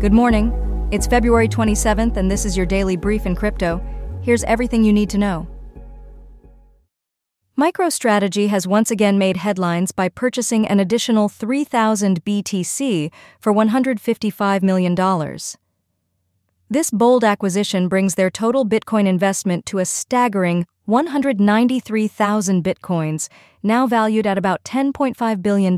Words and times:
Good 0.00 0.14
morning. 0.14 0.88
It's 0.90 1.06
February 1.06 1.46
27th, 1.46 2.16
and 2.16 2.30
this 2.30 2.46
is 2.46 2.56
your 2.56 2.64
daily 2.64 2.96
brief 2.96 3.26
in 3.26 3.36
crypto. 3.36 3.84
Here's 4.22 4.42
everything 4.44 4.82
you 4.82 4.94
need 4.94 5.10
to 5.10 5.18
know. 5.18 5.46
MicroStrategy 7.58 8.48
has 8.48 8.66
once 8.66 8.90
again 8.90 9.18
made 9.18 9.36
headlines 9.36 9.92
by 9.92 10.08
purchasing 10.08 10.66
an 10.66 10.80
additional 10.80 11.28
3,000 11.28 12.24
BTC 12.24 13.12
for 13.40 13.52
$155 13.52 14.62
million. 14.62 14.94
This 16.70 16.90
bold 16.90 17.22
acquisition 17.22 17.86
brings 17.86 18.14
their 18.14 18.30
total 18.30 18.64
Bitcoin 18.64 19.06
investment 19.06 19.66
to 19.66 19.80
a 19.80 19.84
staggering 19.84 20.64
193,000 20.86 22.64
Bitcoins, 22.64 23.28
now 23.62 23.86
valued 23.86 24.26
at 24.26 24.38
about 24.38 24.64
$10.5 24.64 25.42
billion. 25.42 25.76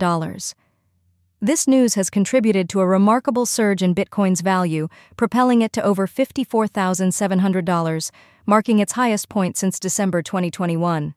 This 1.44 1.66
news 1.66 1.96
has 1.96 2.08
contributed 2.08 2.68
to 2.68 2.78
a 2.78 2.86
remarkable 2.86 3.46
surge 3.46 3.82
in 3.82 3.96
Bitcoin's 3.96 4.42
value, 4.42 4.86
propelling 5.16 5.60
it 5.60 5.72
to 5.72 5.82
over 5.82 6.06
$54,700, 6.06 8.10
marking 8.46 8.78
its 8.78 8.92
highest 8.92 9.28
point 9.28 9.56
since 9.56 9.80
December 9.80 10.22
2021. 10.22 11.16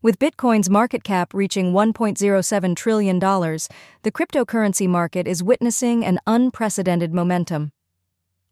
With 0.00 0.20
Bitcoin's 0.20 0.70
market 0.70 1.02
cap 1.02 1.34
reaching 1.34 1.72
$1.07 1.72 2.76
trillion, 2.76 3.18
the 3.18 4.12
cryptocurrency 4.12 4.86
market 4.86 5.26
is 5.26 5.42
witnessing 5.42 6.04
an 6.04 6.20
unprecedented 6.24 7.12
momentum. 7.12 7.72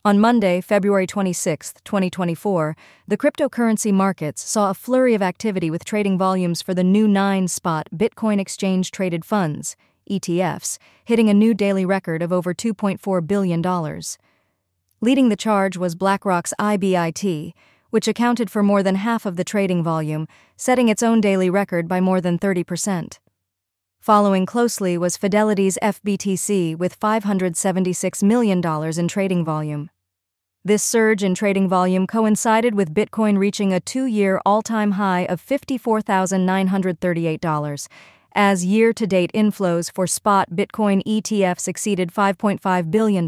On 0.05 0.19
Monday, 0.19 0.61
February 0.61 1.07
26, 1.07 1.75
2024, 1.85 2.77
the 3.07 3.17
cryptocurrency 3.17 3.93
markets 3.93 4.43
saw 4.43 4.71
a 4.71 4.75
flurry 4.75 5.15
of 5.15 5.23
activity 5.23 5.71
with 5.71 5.85
trading 5.85 6.19
volumes 6.19 6.61
for 6.61 6.75
the 6.75 6.83
new 6.83 7.07
9 7.07 7.47
spot 7.47 7.87
Bitcoin 7.95 8.41
Exchange 8.41 8.91
Traded 8.91 9.25
Funds 9.25 9.77
ETFs, 10.11 10.79
hitting 11.05 11.29
a 11.29 11.35
new 11.35 11.55
daily 11.55 11.87
record 11.87 12.21
of 12.21 12.33
over 12.33 12.53
$2.4 12.53 13.27
billion. 13.27 13.63
Leading 15.01 15.29
the 15.31 15.37
charge 15.37 15.77
was 15.77 15.95
BlackRock's 15.95 16.53
IBIT, 16.59 17.53
which 17.91 18.09
accounted 18.09 18.51
for 18.51 18.63
more 18.63 18.83
than 18.83 18.97
half 18.97 19.25
of 19.25 19.37
the 19.37 19.45
trading 19.45 19.83
volume, 19.83 20.29
setting 20.57 20.89
its 20.89 21.03
own 21.03 21.21
daily 21.21 21.49
record 21.49 21.89
by 21.89 22.01
more 22.01 22.21
than 22.21 22.39
30%. 22.39 23.19
Following 24.01 24.47
closely 24.47 24.99
was 24.99 25.17
Fidelity's 25.17 25.79
FBTC 25.83 26.77
with 26.77 26.99
$576 26.99 28.23
million 28.23 28.63
in 28.99 29.09
trading 29.09 29.45
volume. 29.45 29.91
This 30.65 30.83
surge 30.83 31.23
in 31.23 31.35
trading 31.35 31.69
volume 31.71 32.07
coincided 32.07 32.75
with 32.75 32.95
Bitcoin 32.95 33.39
reaching 33.39 33.73
a 33.73 33.81
two 33.81 34.05
year 34.05 34.43
all 34.45 34.61
time 34.61 34.91
high 34.93 35.25
of 35.25 35.43
$54,938 35.45 37.89
as 38.35 38.65
year 38.65 38.93
to 38.93 39.07
date 39.07 39.31
inflows 39.35 39.93
for 39.93 40.07
spot 40.07 40.51
Bitcoin 40.51 41.03
ETFs 41.05 41.69
exceeded 41.69 42.13
$5.5 42.13 42.91
billion. 42.91 43.27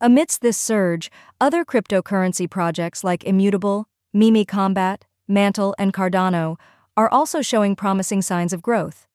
Amidst 0.00 0.40
this 0.40 0.56
surge, 0.56 1.10
other 1.40 1.64
cryptocurrency 1.64 2.48
projects 2.48 3.04
like 3.04 3.24
Immutable, 3.24 3.88
Meme 4.12 4.44
Kombat, 4.44 5.02
Mantle, 5.28 5.74
and 5.78 5.92
Cardano 5.92 6.56
are 6.96 7.10
also 7.10 7.42
showing 7.42 7.76
promising 7.76 8.22
signs 8.22 8.52
of 8.52 8.62
growth. 8.62 9.06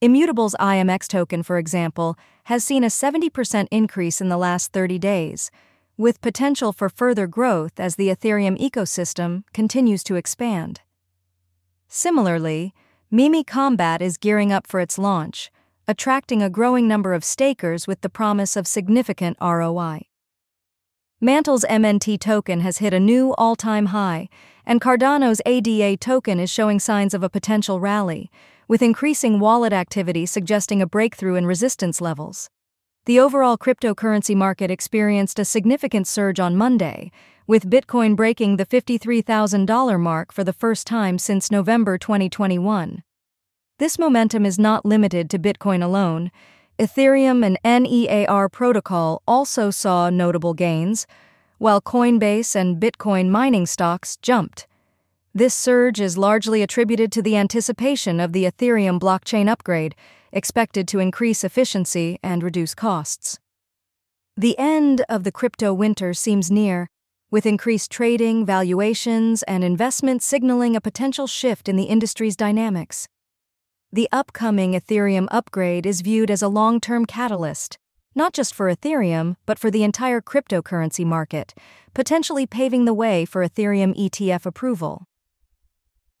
Immutable's 0.00 0.54
IMX 0.60 1.08
token, 1.08 1.42
for 1.42 1.56
example, 1.56 2.16
has 2.44 2.62
seen 2.62 2.84
a 2.84 2.88
70% 2.88 3.66
increase 3.70 4.20
in 4.20 4.28
the 4.28 4.36
last 4.36 4.72
30 4.72 4.98
days, 4.98 5.50
with 5.96 6.20
potential 6.20 6.72
for 6.72 6.88
further 6.88 7.26
growth 7.26 7.80
as 7.80 7.96
the 7.96 8.08
Ethereum 8.08 8.58
ecosystem 8.58 9.44
continues 9.54 10.04
to 10.04 10.16
expand. 10.16 10.82
Similarly, 11.88 12.74
Meme 13.08 13.44
Kombat 13.44 14.00
is 14.00 14.16
gearing 14.16 14.52
up 14.52 14.66
for 14.66 14.80
its 14.80 14.98
launch, 14.98 15.52
attracting 15.86 16.42
a 16.42 16.50
growing 16.50 16.88
number 16.88 17.14
of 17.14 17.22
stakers 17.22 17.86
with 17.86 18.00
the 18.00 18.08
promise 18.08 18.56
of 18.56 18.66
significant 18.66 19.36
ROI. 19.40 20.00
Mantle's 21.20 21.64
MNT 21.70 22.18
token 22.18 22.62
has 22.62 22.78
hit 22.78 22.92
a 22.92 22.98
new 22.98 23.32
all 23.34 23.54
time 23.54 23.86
high, 23.86 24.28
and 24.66 24.80
Cardano's 24.80 25.40
ADA 25.46 25.96
token 25.98 26.40
is 26.40 26.50
showing 26.50 26.80
signs 26.80 27.14
of 27.14 27.22
a 27.22 27.30
potential 27.30 27.78
rally, 27.78 28.28
with 28.66 28.82
increasing 28.82 29.38
wallet 29.38 29.72
activity 29.72 30.26
suggesting 30.26 30.82
a 30.82 30.86
breakthrough 30.86 31.36
in 31.36 31.46
resistance 31.46 32.00
levels. 32.00 32.50
The 33.04 33.20
overall 33.20 33.56
cryptocurrency 33.56 34.34
market 34.34 34.68
experienced 34.68 35.38
a 35.38 35.44
significant 35.44 36.08
surge 36.08 36.40
on 36.40 36.56
Monday, 36.56 37.12
with 37.46 37.70
Bitcoin 37.70 38.16
breaking 38.16 38.56
the 38.56 38.66
$53,000 38.66 40.00
mark 40.00 40.32
for 40.32 40.42
the 40.42 40.52
first 40.52 40.86
time 40.86 41.18
since 41.18 41.50
November 41.50 41.96
2021. 41.96 43.02
This 43.78 43.98
momentum 43.98 44.44
is 44.44 44.58
not 44.58 44.84
limited 44.84 45.30
to 45.30 45.38
Bitcoin 45.38 45.82
alone. 45.82 46.30
Ethereum 46.78 47.44
and 47.44 47.84
NEAR 47.84 48.48
protocol 48.48 49.22
also 49.28 49.70
saw 49.70 50.10
notable 50.10 50.54
gains, 50.54 51.06
while 51.58 51.80
Coinbase 51.80 52.56
and 52.56 52.80
Bitcoin 52.80 53.28
mining 53.28 53.66
stocks 53.66 54.16
jumped. 54.16 54.66
This 55.34 55.54
surge 55.54 56.00
is 56.00 56.18
largely 56.18 56.62
attributed 56.62 57.12
to 57.12 57.22
the 57.22 57.36
anticipation 57.36 58.18
of 58.18 58.32
the 58.32 58.44
Ethereum 58.44 58.98
blockchain 58.98 59.48
upgrade, 59.48 59.94
expected 60.32 60.88
to 60.88 60.98
increase 60.98 61.44
efficiency 61.44 62.18
and 62.22 62.42
reduce 62.42 62.74
costs. 62.74 63.38
The 64.36 64.58
end 64.58 65.04
of 65.08 65.24
the 65.24 65.32
crypto 65.32 65.72
winter 65.72 66.12
seems 66.12 66.50
near, 66.50 66.90
with 67.30 67.46
increased 67.46 67.90
trading, 67.90 68.46
valuations, 68.46 69.42
and 69.44 69.64
investment 69.64 70.22
signaling 70.22 70.76
a 70.76 70.80
potential 70.80 71.26
shift 71.26 71.68
in 71.68 71.76
the 71.76 71.84
industry's 71.84 72.36
dynamics. 72.36 73.08
The 73.92 74.08
upcoming 74.12 74.72
Ethereum 74.72 75.26
upgrade 75.30 75.86
is 75.86 76.00
viewed 76.00 76.30
as 76.30 76.42
a 76.42 76.48
long 76.48 76.80
term 76.80 77.06
catalyst, 77.06 77.78
not 78.14 78.32
just 78.32 78.54
for 78.54 78.70
Ethereum, 78.70 79.36
but 79.44 79.58
for 79.58 79.70
the 79.70 79.84
entire 79.84 80.20
cryptocurrency 80.20 81.04
market, 81.04 81.54
potentially 81.94 82.46
paving 82.46 82.84
the 82.84 82.94
way 82.94 83.24
for 83.24 83.46
Ethereum 83.46 83.96
ETF 83.96 84.46
approval. 84.46 85.06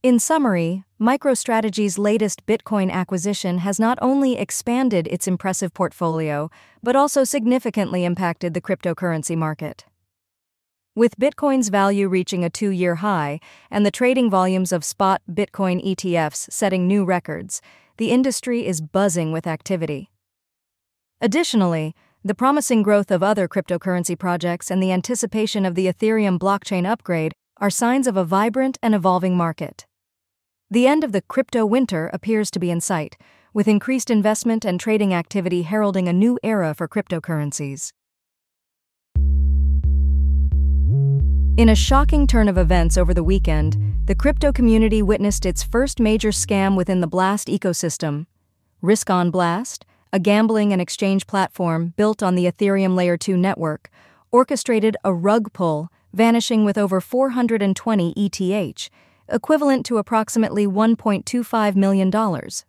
In 0.02 0.20
summary, 0.20 0.84
MicroStrategy's 1.00 1.98
latest 1.98 2.46
Bitcoin 2.46 2.90
acquisition 2.90 3.58
has 3.58 3.80
not 3.80 3.98
only 4.00 4.38
expanded 4.38 5.08
its 5.08 5.26
impressive 5.26 5.74
portfolio, 5.74 6.50
but 6.82 6.94
also 6.94 7.24
significantly 7.24 8.04
impacted 8.04 8.54
the 8.54 8.60
cryptocurrency 8.60 9.36
market. 9.36 9.84
With 10.96 11.18
Bitcoin's 11.18 11.68
value 11.68 12.08
reaching 12.08 12.42
a 12.42 12.48
two 12.48 12.70
year 12.70 12.94
high 12.94 13.38
and 13.70 13.84
the 13.84 13.90
trading 13.90 14.30
volumes 14.30 14.72
of 14.72 14.82
spot 14.82 15.20
Bitcoin 15.30 15.84
ETFs 15.86 16.50
setting 16.50 16.86
new 16.86 17.04
records, 17.04 17.60
the 17.98 18.10
industry 18.10 18.66
is 18.66 18.80
buzzing 18.80 19.30
with 19.30 19.46
activity. 19.46 20.08
Additionally, 21.20 21.94
the 22.24 22.34
promising 22.34 22.82
growth 22.82 23.10
of 23.10 23.22
other 23.22 23.46
cryptocurrency 23.46 24.18
projects 24.18 24.70
and 24.70 24.82
the 24.82 24.90
anticipation 24.90 25.66
of 25.66 25.74
the 25.74 25.86
Ethereum 25.86 26.38
blockchain 26.38 26.90
upgrade 26.90 27.34
are 27.58 27.68
signs 27.68 28.06
of 28.06 28.16
a 28.16 28.24
vibrant 28.24 28.78
and 28.82 28.94
evolving 28.94 29.36
market. 29.36 29.84
The 30.70 30.86
end 30.86 31.04
of 31.04 31.12
the 31.12 31.20
crypto 31.20 31.66
winter 31.66 32.08
appears 32.14 32.50
to 32.52 32.58
be 32.58 32.70
in 32.70 32.80
sight, 32.80 33.18
with 33.52 33.68
increased 33.68 34.10
investment 34.10 34.64
and 34.64 34.80
trading 34.80 35.12
activity 35.12 35.60
heralding 35.60 36.08
a 36.08 36.14
new 36.14 36.38
era 36.42 36.72
for 36.72 36.88
cryptocurrencies. 36.88 37.92
In 41.56 41.70
a 41.70 41.74
shocking 41.74 42.26
turn 42.26 42.48
of 42.48 42.58
events 42.58 42.98
over 42.98 43.14
the 43.14 43.24
weekend, 43.24 43.78
the 44.04 44.14
crypto 44.14 44.52
community 44.52 45.00
witnessed 45.00 45.46
its 45.46 45.62
first 45.62 45.98
major 46.00 46.28
scam 46.28 46.76
within 46.76 47.00
the 47.00 47.06
Blast 47.06 47.48
ecosystem. 47.48 48.26
Risk 48.82 49.08
on 49.08 49.30
Blast, 49.30 49.86
a 50.12 50.18
gambling 50.18 50.74
and 50.74 50.82
exchange 50.82 51.26
platform 51.26 51.94
built 51.96 52.22
on 52.22 52.34
the 52.34 52.44
Ethereum 52.44 52.94
Layer 52.94 53.16
2 53.16 53.38
network, 53.38 53.88
orchestrated 54.30 54.98
a 55.02 55.14
rug 55.14 55.50
pull, 55.54 55.88
vanishing 56.12 56.66
with 56.66 56.76
over 56.76 57.00
420 57.00 58.12
ETH, 58.14 58.90
equivalent 59.30 59.86
to 59.86 59.96
approximately 59.96 60.66
$1.25 60.66 61.74
million, 61.74 62.12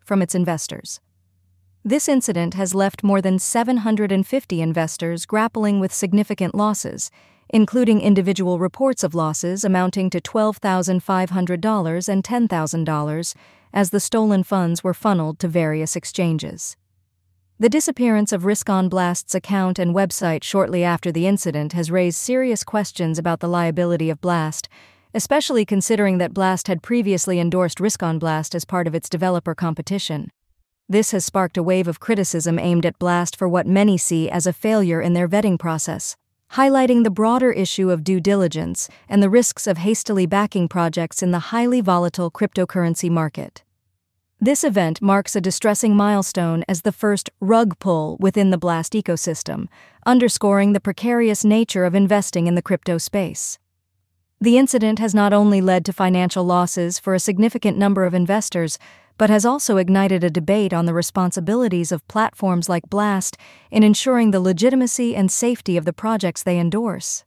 from 0.02 0.22
its 0.22 0.34
investors. 0.34 0.98
This 1.84 2.08
incident 2.08 2.54
has 2.54 2.74
left 2.74 3.04
more 3.04 3.20
than 3.20 3.38
750 3.38 4.62
investors 4.62 5.26
grappling 5.26 5.78
with 5.78 5.92
significant 5.92 6.54
losses 6.54 7.10
including 7.50 8.00
individual 8.00 8.58
reports 8.58 9.02
of 9.02 9.14
losses 9.14 9.64
amounting 9.64 10.10
to 10.10 10.20
$12,500 10.20 12.08
and 12.08 12.24
$10,000 12.24 13.34
as 13.72 13.90
the 13.90 14.00
stolen 14.00 14.42
funds 14.42 14.84
were 14.84 14.94
funneled 14.94 15.38
to 15.38 15.48
various 15.48 15.96
exchanges. 15.96 16.76
The 17.58 17.68
disappearance 17.68 18.32
of 18.32 18.44
Risk 18.44 18.70
on 18.70 18.88
Blast's 18.88 19.34
account 19.34 19.78
and 19.78 19.94
website 19.94 20.44
shortly 20.44 20.84
after 20.84 21.10
the 21.10 21.26
incident 21.26 21.72
has 21.72 21.90
raised 21.90 22.18
serious 22.18 22.62
questions 22.62 23.18
about 23.18 23.40
the 23.40 23.48
liability 23.48 24.10
of 24.10 24.20
Blast, 24.20 24.68
especially 25.12 25.64
considering 25.64 26.18
that 26.18 26.34
Blast 26.34 26.68
had 26.68 26.82
previously 26.82 27.40
endorsed 27.40 27.80
Risk 27.80 28.02
on 28.02 28.18
Blast 28.18 28.54
as 28.54 28.64
part 28.64 28.86
of 28.86 28.94
its 28.94 29.08
developer 29.08 29.54
competition. 29.54 30.30
This 30.88 31.10
has 31.10 31.24
sparked 31.24 31.56
a 31.56 31.62
wave 31.62 31.88
of 31.88 31.98
criticism 31.98 32.58
aimed 32.58 32.86
at 32.86 32.98
Blast 32.98 33.34
for 33.34 33.48
what 33.48 33.66
many 33.66 33.98
see 33.98 34.30
as 34.30 34.46
a 34.46 34.52
failure 34.52 35.00
in 35.00 35.14
their 35.14 35.28
vetting 35.28 35.58
process 35.58 36.16
highlighting 36.52 37.04
the 37.04 37.10
broader 37.10 37.52
issue 37.52 37.90
of 37.90 38.04
due 38.04 38.20
diligence 38.20 38.88
and 39.08 39.22
the 39.22 39.30
risks 39.30 39.66
of 39.66 39.78
hastily 39.78 40.26
backing 40.26 40.68
projects 40.68 41.22
in 41.22 41.30
the 41.30 41.50
highly 41.50 41.80
volatile 41.80 42.30
cryptocurrency 42.30 43.10
market. 43.10 43.62
This 44.40 44.62
event 44.62 45.02
marks 45.02 45.34
a 45.34 45.40
distressing 45.40 45.96
milestone 45.96 46.64
as 46.68 46.82
the 46.82 46.92
first 46.92 47.28
rug 47.40 47.78
pull 47.80 48.16
within 48.20 48.50
the 48.50 48.58
Blast 48.58 48.92
ecosystem, 48.92 49.66
underscoring 50.06 50.72
the 50.72 50.80
precarious 50.80 51.44
nature 51.44 51.84
of 51.84 51.94
investing 51.94 52.46
in 52.46 52.54
the 52.54 52.62
crypto 52.62 52.98
space. 52.98 53.58
The 54.40 54.56
incident 54.56 55.00
has 55.00 55.12
not 55.12 55.32
only 55.32 55.60
led 55.60 55.84
to 55.86 55.92
financial 55.92 56.44
losses 56.44 57.00
for 57.00 57.14
a 57.14 57.20
significant 57.20 57.76
number 57.76 58.04
of 58.04 58.14
investors, 58.14 58.78
but 59.18 59.28
has 59.28 59.44
also 59.44 59.76
ignited 59.76 60.24
a 60.24 60.30
debate 60.30 60.72
on 60.72 60.86
the 60.86 60.94
responsibilities 60.94 61.92
of 61.92 62.06
platforms 62.08 62.68
like 62.68 62.88
Blast 62.88 63.36
in 63.70 63.82
ensuring 63.82 64.30
the 64.30 64.40
legitimacy 64.40 65.14
and 65.14 65.30
safety 65.30 65.76
of 65.76 65.84
the 65.84 65.92
projects 65.92 66.42
they 66.42 66.58
endorse. 66.58 67.24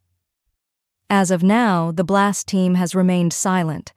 As 1.09 1.29
of 1.29 1.43
now, 1.43 1.91
the 1.91 2.05
Blast 2.05 2.47
team 2.47 2.75
has 2.75 2.95
remained 2.95 3.33
silent, 3.33 3.91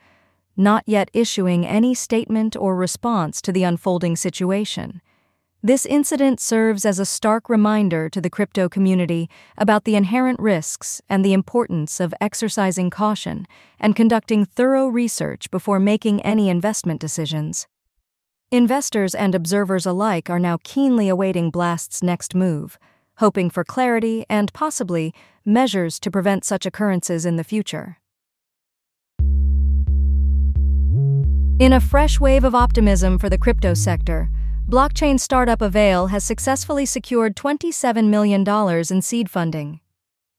not 0.56 0.82
yet 0.86 1.10
issuing 1.12 1.64
any 1.64 1.94
statement 1.94 2.56
or 2.56 2.74
response 2.74 3.40
to 3.42 3.52
the 3.52 3.62
unfolding 3.62 4.16
situation. 4.16 5.00
This 5.62 5.86
incident 5.86 6.40
serves 6.40 6.84
as 6.84 6.98
a 6.98 7.06
stark 7.06 7.48
reminder 7.48 8.10
to 8.10 8.20
the 8.20 8.28
crypto 8.28 8.68
community 8.68 9.30
about 9.56 9.84
the 9.84 9.96
inherent 9.96 10.38
risks 10.38 11.00
and 11.08 11.24
the 11.24 11.32
importance 11.32 12.00
of 12.00 12.12
exercising 12.20 12.90
caution 12.90 13.46
and 13.80 13.96
conducting 13.96 14.44
thorough 14.44 14.88
research 14.88 15.50
before 15.50 15.80
making 15.80 16.20
any 16.20 16.50
investment 16.50 17.00
decisions. 17.00 17.66
Investors 18.54 19.16
and 19.16 19.34
observers 19.34 19.84
alike 19.84 20.30
are 20.30 20.38
now 20.38 20.58
keenly 20.62 21.08
awaiting 21.08 21.50
Blast's 21.50 22.04
next 22.04 22.36
move, 22.36 22.78
hoping 23.16 23.50
for 23.50 23.64
clarity 23.64 24.24
and 24.30 24.52
possibly 24.52 25.12
measures 25.44 25.98
to 25.98 26.08
prevent 26.08 26.44
such 26.44 26.64
occurrences 26.64 27.26
in 27.26 27.34
the 27.34 27.42
future. 27.42 27.98
In 31.58 31.72
a 31.72 31.80
fresh 31.80 32.20
wave 32.20 32.44
of 32.44 32.54
optimism 32.54 33.18
for 33.18 33.28
the 33.28 33.38
crypto 33.38 33.74
sector, 33.74 34.30
blockchain 34.68 35.18
startup 35.18 35.60
Avail 35.60 36.06
has 36.06 36.22
successfully 36.22 36.86
secured 36.86 37.34
$27 37.34 38.08
million 38.08 38.48
in 38.88 39.02
seed 39.02 39.28
funding. 39.28 39.80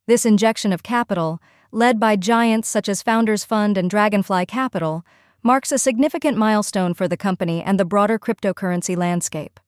This 0.07 0.25
injection 0.25 0.71
of 0.71 0.83
capital, 0.83 1.41
led 1.73 1.99
by 1.99 2.15
giants 2.15 2.69
such 2.69 2.87
as 2.87 3.01
Founders 3.01 3.43
Fund 3.43 3.77
and 3.77 3.89
Dragonfly 3.89 4.45
Capital, 4.45 5.03
marks 5.45 5.71
a 5.71 5.77
significant 5.77 6.35
milestone 6.35 6.91
for 6.91 7.07
the 7.07 7.15
company 7.15 7.61
and 7.61 7.79
the 7.79 7.85
broader 7.85 8.17
cryptocurrency 8.17 8.97
landscape. 8.97 9.59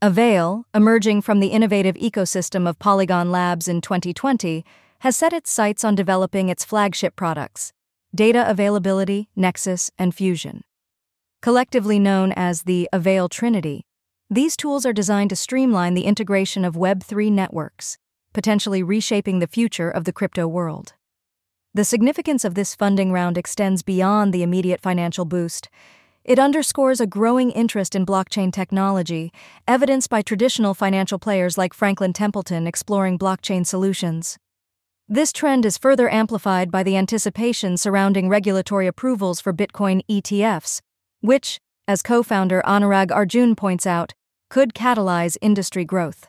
Avail, 0.00 0.64
emerging 0.74 1.20
from 1.20 1.38
the 1.38 1.48
innovative 1.48 1.96
ecosystem 1.96 2.66
of 2.66 2.78
Polygon 2.78 3.30
Labs 3.30 3.68
in 3.68 3.82
2020, 3.82 4.64
has 5.00 5.14
set 5.14 5.34
its 5.34 5.50
sights 5.50 5.84
on 5.84 5.94
developing 5.94 6.48
its 6.48 6.64
flagship 6.64 7.14
products 7.14 7.74
data 8.14 8.48
availability, 8.50 9.28
Nexus, 9.36 9.90
and 9.98 10.14
Fusion. 10.14 10.62
Collectively 11.42 11.98
known 11.98 12.32
as 12.32 12.62
the 12.62 12.88
Avail 12.90 13.28
Trinity, 13.28 13.84
these 14.30 14.56
tools 14.56 14.86
are 14.86 14.92
designed 14.94 15.28
to 15.30 15.36
streamline 15.36 15.92
the 15.92 16.04
integration 16.04 16.64
of 16.64 16.74
Web3 16.74 17.30
networks, 17.30 17.98
potentially 18.32 18.82
reshaping 18.82 19.40
the 19.40 19.46
future 19.46 19.90
of 19.90 20.04
the 20.04 20.12
crypto 20.12 20.48
world. 20.48 20.94
The 21.74 21.84
significance 21.86 22.44
of 22.44 22.54
this 22.54 22.74
funding 22.74 23.12
round 23.12 23.38
extends 23.38 23.82
beyond 23.82 24.34
the 24.34 24.42
immediate 24.42 24.82
financial 24.82 25.24
boost. 25.24 25.70
It 26.22 26.38
underscores 26.38 27.00
a 27.00 27.06
growing 27.06 27.50
interest 27.50 27.94
in 27.94 28.04
blockchain 28.04 28.52
technology, 28.52 29.32
evidenced 29.66 30.10
by 30.10 30.20
traditional 30.20 30.74
financial 30.74 31.18
players 31.18 31.56
like 31.56 31.72
Franklin 31.72 32.12
Templeton 32.12 32.66
exploring 32.66 33.18
blockchain 33.18 33.66
solutions. 33.66 34.36
This 35.08 35.32
trend 35.32 35.64
is 35.64 35.78
further 35.78 36.12
amplified 36.12 36.70
by 36.70 36.82
the 36.82 36.94
anticipation 36.98 37.78
surrounding 37.78 38.28
regulatory 38.28 38.86
approvals 38.86 39.40
for 39.40 39.54
Bitcoin 39.54 40.02
ETFs, 40.10 40.82
which, 41.22 41.58
as 41.88 42.02
co 42.02 42.22
founder 42.22 42.62
Anurag 42.66 43.10
Arjun 43.10 43.56
points 43.56 43.86
out, 43.86 44.12
could 44.50 44.74
catalyze 44.74 45.38
industry 45.40 45.86
growth. 45.86 46.28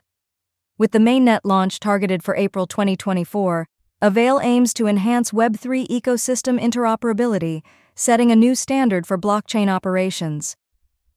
With 0.77 0.91
the 0.91 0.99
mainnet 0.99 1.41
launch 1.43 1.81
targeted 1.81 2.23
for 2.23 2.33
April 2.37 2.65
2024, 2.65 3.67
Avail 4.03 4.41
aims 4.43 4.73
to 4.73 4.85
enhance 4.85 5.31
Web3 5.31 5.87
ecosystem 5.87 6.59
interoperability, 6.59 7.61
setting 7.95 8.33
a 8.33 8.35
new 8.35 8.53
standard 8.53 9.07
for 9.07 9.17
blockchain 9.17 9.69
operations. 9.69 10.57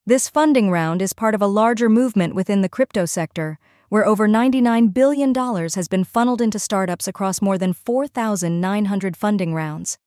This 0.06 0.28
funding 0.28 0.70
round 0.70 1.02
is 1.02 1.12
part 1.12 1.34
of 1.34 1.42
a 1.42 1.48
larger 1.48 1.88
movement 1.88 2.36
within 2.36 2.60
the 2.60 2.68
crypto 2.68 3.04
sector, 3.04 3.58
where 3.88 4.06
over 4.06 4.28
$99 4.28 4.94
billion 4.94 5.34
has 5.34 5.88
been 5.88 6.04
funneled 6.04 6.40
into 6.40 6.60
startups 6.60 7.08
across 7.08 7.42
more 7.42 7.58
than 7.58 7.72
4,900 7.72 9.16
funding 9.16 9.52
rounds. 9.52 9.98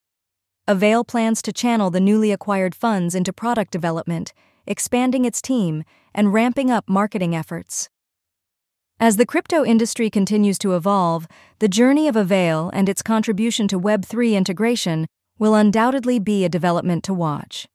Avail 0.66 1.04
plans 1.04 1.42
to 1.42 1.52
channel 1.52 1.90
the 1.90 2.00
newly 2.00 2.32
acquired 2.32 2.74
funds 2.74 3.14
into 3.14 3.34
product 3.34 3.72
development, 3.72 4.32
expanding 4.66 5.26
its 5.26 5.42
team, 5.42 5.84
and 6.16 6.32
ramping 6.32 6.72
up 6.72 6.88
marketing 6.88 7.36
efforts. 7.36 7.90
As 9.02 9.16
the 9.16 9.26
crypto 9.26 9.64
industry 9.64 10.10
continues 10.10 10.60
to 10.60 10.76
evolve, 10.76 11.26
the 11.60 11.70
journey 11.70 12.10
of 12.10 12.18
Avail 12.18 12.70
and 12.74 12.90
its 12.90 13.02
contribution 13.02 13.66
to 13.70 13.80
Web3 13.80 14.34
integration 14.34 15.08
will 15.38 15.56
undoubtedly 15.56 16.20
be 16.20 16.44
a 16.44 16.50
development 16.50 17.06
to 17.06 17.14
watch. 17.14 17.66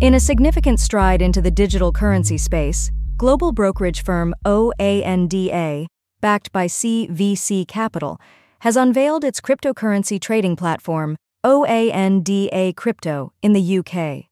In 0.00 0.14
a 0.14 0.20
significant 0.20 0.80
stride 0.80 1.20
into 1.20 1.42
the 1.42 1.50
digital 1.50 1.92
currency 1.92 2.38
space, 2.38 2.90
global 3.18 3.52
brokerage 3.52 4.02
firm 4.02 4.34
OANDA, 4.46 5.86
backed 6.22 6.50
by 6.52 6.66
CVC 6.66 7.68
Capital, 7.68 8.18
has 8.60 8.78
unveiled 8.78 9.24
its 9.24 9.42
cryptocurrency 9.42 10.18
trading 10.18 10.56
platform, 10.56 11.18
OANDA 11.44 12.74
Crypto, 12.76 13.34
in 13.42 13.52
the 13.52 13.78
UK. 13.78 14.28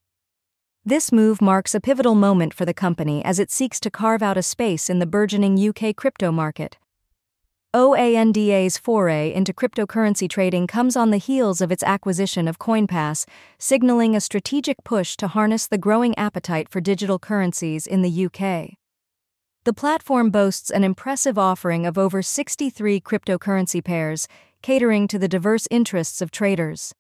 This 0.89 1.11
move 1.11 1.43
marks 1.43 1.75
a 1.75 1.81
pivotal 1.81 2.15
moment 2.15 2.55
for 2.55 2.65
the 2.65 2.73
company 2.73 3.25
as 3.25 3.41
it 3.41 3.51
seeks 3.51 3.81
to 3.81 3.91
carve 3.91 4.23
out 4.23 4.37
a 4.37 4.43
space 4.43 4.89
in 4.89 5.01
the 5.01 5.05
burgeoning 5.05 5.59
UK 5.59 5.97
crypto 5.97 6.31
market. 6.31 6.79
OANDA's 7.75 8.79
foray 8.79 9.35
into 9.35 9.53
cryptocurrency 9.53 10.31
trading 10.31 10.69
comes 10.69 10.95
on 10.95 11.11
the 11.11 11.17
heels 11.17 11.61
of 11.61 11.73
its 11.73 11.83
acquisition 11.83 12.47
of 12.47 12.61
CoinPass, 12.61 13.27
signaling 13.59 14.15
a 14.15 14.21
strategic 14.21 14.77
push 14.85 15.17
to 15.17 15.27
harness 15.27 15.67
the 15.67 15.77
growing 15.77 16.17
appetite 16.17 16.69
for 16.69 16.81
digital 16.81 17.19
currencies 17.19 17.89
in 17.89 18.03
the 18.03 18.27
UK. 18.27 18.77
The 19.65 19.75
platform 19.75 20.31
boasts 20.31 20.71
an 20.71 20.85
impressive 20.85 21.37
offering 21.37 21.85
of 21.85 21.99
over 21.99 22.23
63 22.23 23.01
cryptocurrency 23.01 23.83
pairs, 23.83 24.29
catering 24.63 25.09
to 25.09 25.19
the 25.19 25.27
diverse 25.27 25.67
interests 25.69 26.23
of 26.23 26.31
traders. 26.31 26.95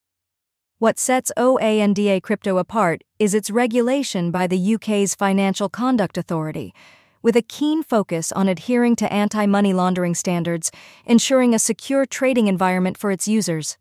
What 0.79 0.99
sets 0.99 1.33
OANDA 1.39 2.23
crypto 2.23 2.59
apart 2.59 3.03
is 3.19 3.33
its 3.33 3.51
regulation 3.51 4.31
by 4.31 4.47
the 4.47 4.75
UK's 4.75 5.15
Financial 5.15 5.71
Conduct 5.71 6.19
Authority, 6.19 6.75
with 7.23 7.35
a 7.35 7.41
keen 7.41 7.83
focus 7.83 8.31
on 8.31 8.47
adhering 8.47 8.95
to 8.97 9.11
anti 9.11 9.47
money 9.47 9.73
laundering 9.73 10.15
standards, 10.15 10.71
ensuring 11.07 11.55
a 11.55 11.59
secure 11.59 12.05
trading 12.05 12.47
environment 12.47 12.99
for 12.99 13.11
its 13.11 13.27
users. 13.27 13.79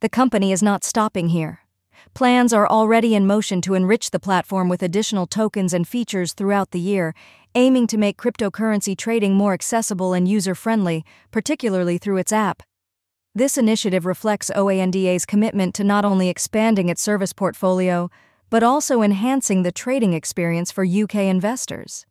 The 0.00 0.08
company 0.08 0.50
is 0.50 0.64
not 0.64 0.82
stopping 0.82 1.28
here. 1.28 1.60
Plans 2.12 2.52
are 2.52 2.66
already 2.66 3.14
in 3.14 3.24
motion 3.24 3.60
to 3.60 3.74
enrich 3.74 4.10
the 4.10 4.18
platform 4.18 4.68
with 4.68 4.82
additional 4.82 5.28
tokens 5.28 5.72
and 5.72 5.86
features 5.86 6.32
throughout 6.32 6.72
the 6.72 6.80
year, 6.80 7.14
aiming 7.54 7.86
to 7.86 7.96
make 7.96 8.20
cryptocurrency 8.20 8.98
trading 8.98 9.34
more 9.34 9.52
accessible 9.52 10.12
and 10.12 10.26
user 10.26 10.56
friendly, 10.56 11.04
particularly 11.30 11.98
through 11.98 12.16
its 12.16 12.32
app. 12.32 12.64
This 13.34 13.56
initiative 13.56 14.04
reflects 14.04 14.50
OANDA's 14.54 15.24
commitment 15.24 15.74
to 15.76 15.84
not 15.84 16.04
only 16.04 16.28
expanding 16.28 16.90
its 16.90 17.00
service 17.00 17.32
portfolio, 17.32 18.10
but 18.50 18.62
also 18.62 19.00
enhancing 19.00 19.62
the 19.62 19.72
trading 19.72 20.12
experience 20.12 20.70
for 20.70 20.84
UK 20.84 21.14
investors. 21.14 22.04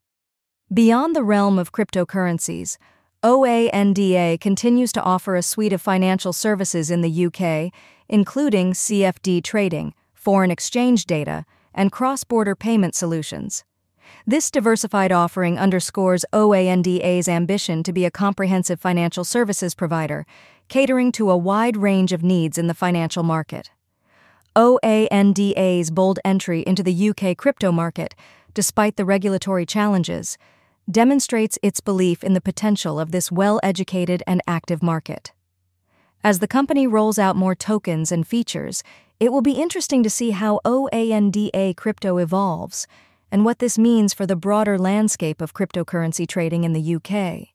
Beyond 0.73 1.15
the 1.15 1.23
realm 1.23 1.59
of 1.59 1.71
cryptocurrencies, 1.71 2.77
OANDA 3.21 4.39
continues 4.39 4.91
to 4.93 5.03
offer 5.03 5.35
a 5.35 5.43
suite 5.43 5.73
of 5.73 5.81
financial 5.81 6.33
services 6.33 6.89
in 6.89 7.01
the 7.01 7.25
UK, 7.27 7.71
including 8.09 8.73
CFD 8.73 9.43
trading, 9.43 9.93
foreign 10.15 10.49
exchange 10.49 11.05
data, 11.05 11.45
and 11.71 11.91
cross 11.91 12.23
border 12.23 12.55
payment 12.55 12.95
solutions. 12.95 13.63
This 14.25 14.51
diversified 14.51 15.11
offering 15.11 15.57
underscores 15.57 16.25
OANDA's 16.31 17.27
ambition 17.27 17.83
to 17.83 17.93
be 17.93 18.05
a 18.05 18.11
comprehensive 18.11 18.79
financial 18.79 19.23
services 19.23 19.75
provider, 19.75 20.25
catering 20.67 21.11
to 21.13 21.29
a 21.29 21.37
wide 21.37 21.77
range 21.77 22.13
of 22.13 22.23
needs 22.23 22.57
in 22.57 22.67
the 22.67 22.73
financial 22.73 23.23
market. 23.23 23.71
OANDA's 24.55 25.91
bold 25.91 26.19
entry 26.25 26.61
into 26.61 26.83
the 26.83 27.09
UK 27.09 27.37
crypto 27.37 27.71
market, 27.71 28.15
despite 28.53 28.97
the 28.97 29.05
regulatory 29.05 29.65
challenges, 29.65 30.37
demonstrates 30.89 31.57
its 31.61 31.79
belief 31.79 32.23
in 32.23 32.33
the 32.33 32.41
potential 32.41 32.99
of 32.99 33.11
this 33.11 33.31
well 33.31 33.59
educated 33.63 34.21
and 34.27 34.41
active 34.47 34.83
market. 34.83 35.31
As 36.23 36.39
the 36.39 36.47
company 36.47 36.85
rolls 36.85 37.17
out 37.17 37.35
more 37.35 37.55
tokens 37.55 38.11
and 38.11 38.27
features, 38.27 38.83
it 39.19 39.31
will 39.31 39.41
be 39.41 39.53
interesting 39.53 40.03
to 40.03 40.09
see 40.09 40.31
how 40.31 40.59
OANDA 40.65 41.75
crypto 41.75 42.17
evolves 42.17 42.87
and 43.31 43.45
what 43.45 43.59
this 43.59 43.77
means 43.77 44.13
for 44.13 44.25
the 44.25 44.35
broader 44.35 44.77
landscape 44.77 45.41
of 45.41 45.53
cryptocurrency 45.53 46.27
trading 46.27 46.63
in 46.63 46.73
the 46.73 46.95
UK. 46.95 47.47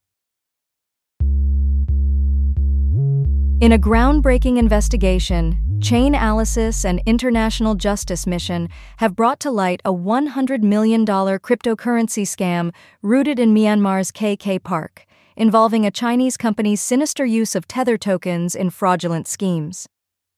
In 3.58 3.72
a 3.72 3.78
groundbreaking 3.78 4.58
investigation, 4.58 5.58
Chainalysis 5.78 6.84
and 6.84 7.02
International 7.06 7.74
Justice 7.74 8.26
Mission 8.26 8.68
have 8.98 9.16
brought 9.16 9.40
to 9.40 9.50
light 9.50 9.80
a 9.84 9.92
$100 9.92 10.62
million 10.62 11.06
cryptocurrency 11.06 12.24
scam 12.24 12.72
rooted 13.02 13.38
in 13.38 13.54
Myanmar's 13.54 14.12
KK 14.12 14.62
Park, 14.62 15.06
involving 15.36 15.86
a 15.86 15.90
Chinese 15.90 16.36
company's 16.36 16.80
sinister 16.80 17.24
use 17.24 17.54
of 17.54 17.66
Tether 17.66 17.96
tokens 17.96 18.54
in 18.54 18.70
fraudulent 18.70 19.26
schemes. 19.26 19.86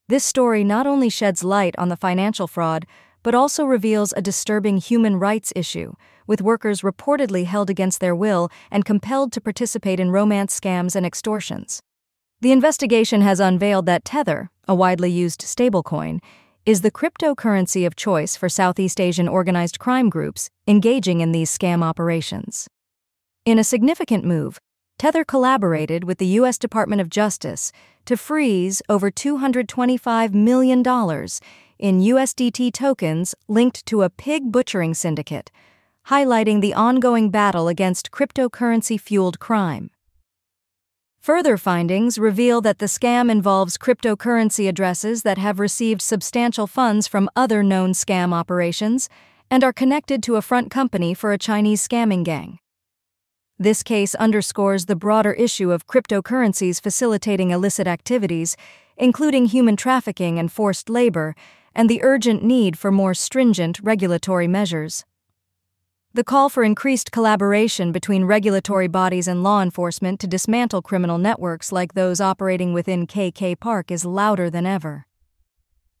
This 0.07 0.23
story 0.23 0.63
not 0.63 0.87
only 0.87 1.09
sheds 1.09 1.43
light 1.43 1.75
on 1.77 1.89
the 1.89 1.97
financial 1.97 2.47
fraud, 2.47 2.85
but 3.29 3.35
also 3.35 3.63
reveals 3.63 4.11
a 4.17 4.23
disturbing 4.23 4.77
human 4.77 5.19
rights 5.19 5.53
issue, 5.55 5.93
with 6.25 6.41
workers 6.41 6.81
reportedly 6.81 7.45
held 7.45 7.69
against 7.69 7.99
their 7.99 8.15
will 8.15 8.49
and 8.71 8.83
compelled 8.83 9.31
to 9.31 9.39
participate 9.39 9.99
in 9.99 10.09
romance 10.09 10.59
scams 10.59 10.95
and 10.95 11.05
extortions. 11.05 11.79
The 12.41 12.51
investigation 12.51 13.21
has 13.21 13.39
unveiled 13.39 13.85
that 13.85 14.03
Tether, 14.03 14.49
a 14.67 14.73
widely 14.73 15.11
used 15.11 15.41
stablecoin, 15.41 16.21
is 16.65 16.81
the 16.81 16.89
cryptocurrency 16.89 17.85
of 17.85 17.95
choice 17.95 18.35
for 18.35 18.49
Southeast 18.49 18.99
Asian 18.99 19.27
organized 19.27 19.77
crime 19.77 20.09
groups 20.09 20.49
engaging 20.67 21.21
in 21.21 21.31
these 21.31 21.55
scam 21.55 21.83
operations. 21.83 22.67
In 23.45 23.59
a 23.59 23.63
significant 23.63 24.25
move, 24.25 24.57
Tether 24.97 25.23
collaborated 25.23 26.03
with 26.03 26.17
the 26.17 26.33
U.S. 26.39 26.57
Department 26.57 26.99
of 26.99 27.11
Justice 27.11 27.71
to 28.05 28.17
freeze 28.17 28.81
over 28.89 29.11
$225 29.11 30.33
million 30.33 30.81
in 31.79 32.01
USDT 32.01 32.73
tokens 32.73 33.33
linked 33.47 33.85
to 33.85 34.03
a 34.03 34.09
pig 34.09 34.51
butchering 34.51 34.93
syndicate, 34.93 35.49
highlighting 36.07 36.59
the 36.59 36.73
ongoing 36.73 37.29
battle 37.29 37.69
against 37.69 38.11
cryptocurrency 38.11 38.99
fueled 38.99 39.39
crime. 39.39 39.89
Further 41.21 41.57
findings 41.57 42.19
reveal 42.19 42.61
that 42.61 42.79
the 42.79 42.85
scam 42.85 43.31
involves 43.31 43.77
cryptocurrency 43.77 44.67
addresses 44.67 45.23
that 45.23 45.37
have 45.37 45.59
received 45.59 46.01
substantial 46.01 46.67
funds 46.67 47.07
from 47.07 47.29
other 47.35 47.63
known 47.63 47.91
scam 47.91 48.33
operations 48.33 49.09
and 49.49 49.63
are 49.63 49.73
connected 49.73 50.21
to 50.23 50.35
a 50.35 50.41
front 50.41 50.69
company 50.69 51.13
for 51.13 51.31
a 51.31 51.37
Chinese 51.37 51.85
scamming 51.85 52.23
gang. 52.23 52.59
This 53.57 53.83
case 53.83 54.15
underscores 54.15 54.85
the 54.85 54.95
broader 54.95 55.33
issue 55.33 55.71
of 55.71 55.87
cryptocurrencies 55.87 56.81
facilitating 56.81 57.51
illicit 57.51 57.87
activities, 57.87 58.55
including 58.95 59.47
human 59.47 59.75
trafficking 59.75 60.39
and 60.39 60.49
forced 60.49 60.89
labor, 60.89 61.35
and 61.73 61.89
the 61.89 62.03
urgent 62.03 62.43
need 62.43 62.77
for 62.77 62.91
more 62.91 63.13
stringent 63.13 63.79
regulatory 63.81 64.47
measures. 64.47 65.05
The 66.13 66.23
call 66.23 66.49
for 66.49 66.63
increased 66.63 67.11
collaboration 67.11 67.91
between 67.91 68.25
regulatory 68.25 68.87
bodies 68.87 69.27
and 69.27 69.43
law 69.43 69.61
enforcement 69.61 70.19
to 70.21 70.27
dismantle 70.27 70.81
criminal 70.81 71.19
networks 71.19 71.71
like 71.71 71.93
those 71.93 72.19
operating 72.19 72.73
within 72.73 73.05
KK 73.05 73.59
Park 73.59 73.91
is 73.91 74.05
louder 74.05 74.49
than 74.49 74.65
ever. 74.65 75.05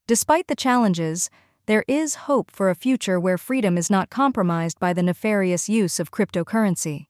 Despite 0.07 0.47
the 0.47 0.55
challenges, 0.55 1.29
there 1.67 1.85
is 1.87 2.25
hope 2.25 2.49
for 2.49 2.71
a 2.71 2.75
future 2.75 3.19
where 3.19 3.37
freedom 3.37 3.77
is 3.77 3.91
not 3.91 4.09
compromised 4.09 4.79
by 4.79 4.91
the 4.91 5.03
nefarious 5.03 5.69
use 5.69 5.99
of 5.99 6.09
cryptocurrency. 6.09 7.05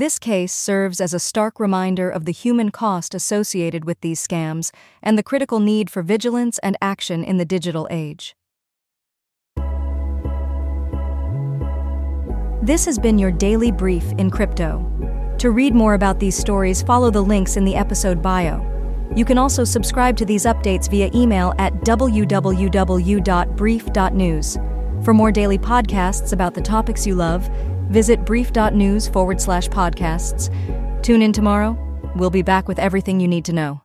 This 0.00 0.18
case 0.18 0.54
serves 0.54 0.98
as 0.98 1.12
a 1.12 1.18
stark 1.20 1.60
reminder 1.60 2.08
of 2.08 2.24
the 2.24 2.32
human 2.32 2.70
cost 2.70 3.14
associated 3.14 3.84
with 3.84 4.00
these 4.00 4.26
scams 4.26 4.72
and 5.02 5.18
the 5.18 5.22
critical 5.22 5.60
need 5.60 5.90
for 5.90 6.00
vigilance 6.00 6.58
and 6.60 6.74
action 6.80 7.22
in 7.22 7.36
the 7.36 7.44
digital 7.44 7.86
age. 7.90 8.34
This 12.62 12.86
has 12.86 12.98
been 12.98 13.18
your 13.18 13.30
daily 13.30 13.70
brief 13.70 14.10
in 14.12 14.30
crypto. 14.30 15.36
To 15.36 15.50
read 15.50 15.74
more 15.74 15.92
about 15.92 16.18
these 16.18 16.34
stories, 16.34 16.80
follow 16.80 17.10
the 17.10 17.20
links 17.20 17.58
in 17.58 17.66
the 17.66 17.76
episode 17.76 18.22
bio. 18.22 18.64
You 19.14 19.26
can 19.26 19.36
also 19.36 19.64
subscribe 19.64 20.16
to 20.16 20.24
these 20.24 20.46
updates 20.46 20.88
via 20.90 21.10
email 21.14 21.52
at 21.58 21.74
www.brief.news. 21.84 22.58
For 25.04 25.14
more 25.14 25.32
daily 25.32 25.58
podcasts 25.58 26.32
about 26.32 26.54
the 26.54 26.60
topics 26.62 27.06
you 27.06 27.14
love, 27.14 27.50
visit 27.90 28.24
brief.news 28.24 29.08
forward 29.08 29.40
slash 29.40 29.68
podcasts. 29.68 30.48
Tune 31.02 31.22
in 31.22 31.32
tomorrow. 31.32 31.76
We'll 32.16 32.30
be 32.30 32.42
back 32.42 32.66
with 32.68 32.78
everything 32.78 33.20
you 33.20 33.28
need 33.28 33.44
to 33.44 33.52
know. 33.52 33.82